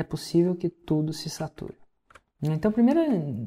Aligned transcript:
é 0.00 0.04
possível 0.04 0.56
que 0.56 0.68
tudo 0.68 1.12
se 1.12 1.28
sature. 1.28 1.74
Então, 2.42 2.72
primeiro 2.72 3.00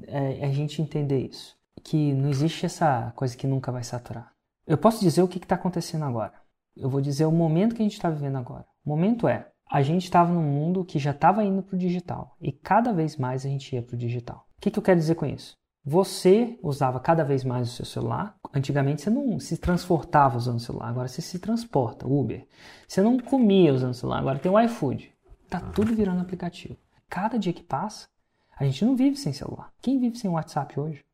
é, 0.08 0.40
é 0.40 0.46
a 0.46 0.52
gente 0.52 0.82
entender 0.82 1.28
isso, 1.28 1.58
que 1.84 2.14
não 2.14 2.30
existe 2.30 2.66
essa 2.66 3.12
coisa 3.16 3.36
que 3.36 3.48
nunca 3.48 3.72
vai 3.72 3.84
saturar. 3.84 4.32
Eu 4.66 4.78
posso 4.78 5.02
dizer 5.02 5.22
o 5.22 5.28
que 5.28 5.40
está 5.40 5.56
acontecendo 5.56 6.06
agora. 6.06 6.34
Eu 6.76 6.90
vou 6.90 7.02
dizer 7.02 7.26
o 7.26 7.32
momento 7.32 7.76
que 7.76 7.82
a 7.82 7.86
gente 7.86 7.94
está 7.94 8.10
vivendo 8.10 8.38
agora. 8.38 8.66
O 8.86 8.90
momento 8.90 9.28
é, 9.28 9.50
a 9.70 9.82
gente 9.82 10.04
estava 10.04 10.32
num 10.32 10.44
mundo 10.44 10.86
que 10.86 11.00
já 11.00 11.12
estava 11.12 11.44
indo 11.44 11.64
para 11.64 11.76
o 11.76 11.80
digital 11.80 12.36
e 12.40 12.52
cada 12.52 12.94
vez 12.94 13.18
mais 13.18 13.46
a 13.46 13.50
gente 13.50 13.74
ia 13.76 13.82
para 13.82 13.96
o 13.96 13.98
digital. 13.98 14.46
O 14.58 14.62
que, 14.62 14.72
que 14.72 14.80
eu 14.80 14.84
quero 14.84 15.00
dizer 15.00 15.16
com 15.16 15.26
isso? 15.26 15.58
Você 15.86 16.58
usava 16.64 17.00
cada 17.00 17.24
vez 17.26 17.44
mais 17.44 17.70
o 17.70 17.72
seu 17.74 17.86
celular. 17.86 18.38
Antigamente 18.54 19.02
você 19.02 19.10
não 19.10 19.38
se 19.40 19.58
transportava 19.58 20.38
usando 20.38 20.58
o 20.58 20.62
celular, 20.62 20.88
agora 20.88 21.08
você 21.10 21.22
se 21.22 21.40
transporta, 21.40 22.08
Uber. 22.08 22.48
Você 22.88 23.02
não 23.02 23.20
comia 23.20 23.74
usando 23.74 23.92
o 23.92 23.96
celular, 23.96 24.20
agora 24.20 24.40
tem 24.40 24.52
o 24.52 24.60
iFood. 24.60 25.13
Tá 25.54 25.60
tudo 25.60 25.94
virando 25.94 26.20
aplicativo. 26.20 26.76
Cada 27.08 27.38
dia 27.38 27.54
que 27.54 27.62
passa, 27.62 28.08
a 28.58 28.64
gente 28.64 28.84
não 28.84 28.96
vive 28.96 29.18
sem 29.18 29.32
celular. 29.32 29.72
Quem 29.84 30.00
vive 30.00 30.18
sem 30.18 30.28
WhatsApp 30.28 30.80
hoje? 30.80 31.06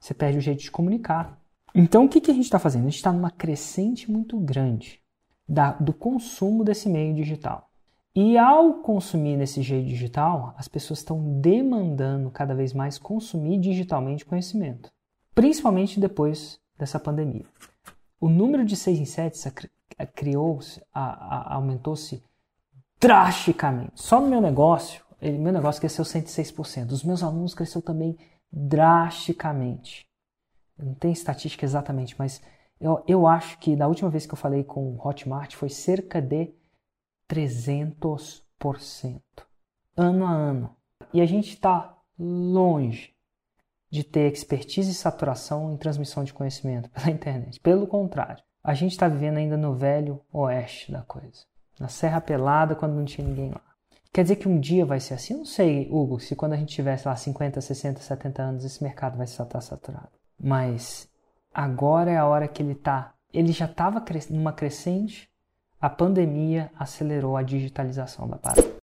Você 0.00 0.12
perde 0.12 0.38
o 0.38 0.40
jeito 0.40 0.60
de 0.60 0.72
comunicar. 0.72 1.40
Então 1.72 2.04
o 2.04 2.08
que, 2.08 2.20
que 2.20 2.32
a 2.32 2.34
gente 2.34 2.46
está 2.46 2.58
fazendo? 2.58 2.82
A 2.82 2.86
gente 2.86 2.96
está 2.96 3.12
numa 3.12 3.30
crescente 3.30 4.10
muito 4.10 4.36
grande 4.38 5.00
da, 5.48 5.70
do 5.74 5.92
consumo 5.92 6.64
desse 6.64 6.88
meio 6.88 7.14
digital. 7.14 7.70
E 8.12 8.36
ao 8.36 8.80
consumir 8.80 9.36
nesse 9.36 9.62
jeito 9.62 9.86
digital, 9.86 10.52
as 10.58 10.66
pessoas 10.66 10.98
estão 10.98 11.40
demandando 11.40 12.28
cada 12.28 12.56
vez 12.56 12.72
mais 12.72 12.98
consumir 12.98 13.56
digitalmente 13.60 14.24
conhecimento, 14.24 14.90
principalmente 15.32 16.00
depois 16.00 16.58
dessa 16.76 16.98
pandemia. 16.98 17.46
O 18.20 18.28
número 18.28 18.64
de 18.64 18.74
6 18.74 18.98
em 18.98 19.04
7 19.04 19.38
criou-se, 20.12 20.82
aumentou-se 20.92 22.20
drasticamente. 23.00 23.92
Só 23.94 24.20
no 24.20 24.28
meu 24.28 24.40
negócio, 24.40 25.04
meu 25.20 25.52
negócio 25.52 25.80
cresceu 25.80 26.04
106%. 26.04 26.92
Os 26.92 27.04
meus 27.04 27.22
alunos 27.22 27.54
cresceu 27.54 27.82
também 27.82 28.16
drasticamente. 28.50 30.06
Não 30.78 30.94
tenho 30.94 31.12
estatística 31.12 31.64
exatamente, 31.64 32.14
mas 32.18 32.42
eu, 32.80 33.02
eu 33.06 33.26
acho 33.26 33.58
que 33.58 33.74
da 33.74 33.88
última 33.88 34.10
vez 34.10 34.26
que 34.26 34.34
eu 34.34 34.38
falei 34.38 34.62
com 34.62 34.92
o 34.92 35.06
Hotmart 35.06 35.54
foi 35.54 35.68
cerca 35.68 36.20
de 36.20 36.54
300% 37.30 39.22
ano 39.96 40.26
a 40.26 40.30
ano. 40.30 40.76
E 41.12 41.20
a 41.20 41.26
gente 41.26 41.50
está 41.50 41.96
longe 42.18 43.14
de 43.90 44.04
ter 44.04 44.30
expertise 44.32 44.90
e 44.90 44.94
saturação 44.94 45.72
em 45.72 45.76
transmissão 45.76 46.24
de 46.24 46.34
conhecimento 46.34 46.90
pela 46.92 47.10
internet. 47.10 47.60
Pelo 47.60 47.86
contrário, 47.86 48.42
a 48.62 48.74
gente 48.74 48.92
está 48.92 49.08
vivendo 49.08 49.38
ainda 49.38 49.56
no 49.56 49.74
velho 49.74 50.20
oeste 50.32 50.92
da 50.92 51.02
coisa. 51.02 51.44
Na 51.78 51.88
Serra 51.88 52.20
Pelada, 52.20 52.74
quando 52.74 52.94
não 52.94 53.04
tinha 53.04 53.26
ninguém 53.26 53.50
lá. 53.50 53.60
Quer 54.12 54.22
dizer 54.22 54.36
que 54.36 54.48
um 54.48 54.58
dia 54.58 54.86
vai 54.86 54.98
ser 54.98 55.14
assim? 55.14 55.34
Não 55.34 55.44
sei, 55.44 55.88
Hugo, 55.90 56.18
se 56.18 56.34
quando 56.34 56.54
a 56.54 56.56
gente 56.56 56.74
tivesse 56.74 57.06
lá 57.06 57.14
50, 57.14 57.60
60, 57.60 58.00
70 58.00 58.42
anos, 58.42 58.64
esse 58.64 58.82
mercado 58.82 59.16
vai 59.16 59.26
estar 59.26 59.60
saturado. 59.60 60.08
Mas 60.42 61.08
agora 61.52 62.10
é 62.10 62.16
a 62.16 62.26
hora 62.26 62.48
que 62.48 62.62
ele 62.62 62.72
está. 62.72 63.12
Ele 63.32 63.52
já 63.52 63.66
estava 63.66 64.02
numa 64.30 64.52
crescente 64.52 65.28
a 65.80 65.90
pandemia 65.90 66.70
acelerou 66.78 67.36
a 67.36 67.42
digitalização 67.42 68.26
da 68.26 68.36
parada. 68.36 68.75